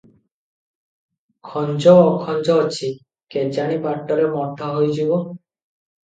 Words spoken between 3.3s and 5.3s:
କେଜାଣି ବାଟରେ ମଠ ହୋଇଯିବ।